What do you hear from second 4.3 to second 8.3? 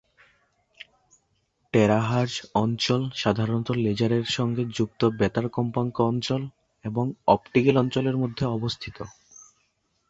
সঙ্গে যুক্ত বেতার কম্পাঙ্ক অঞ্চল এবং অপটিক্যাল অঞ্চলের